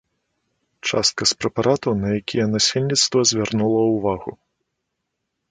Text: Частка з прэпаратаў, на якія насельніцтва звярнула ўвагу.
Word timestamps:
Частка 0.91 1.27
з 1.31 1.37
прэпаратаў, 1.39 1.91
на 2.03 2.07
якія 2.21 2.45
насельніцтва 2.55 3.25
звярнула 3.33 3.81
ўвагу. 3.93 4.31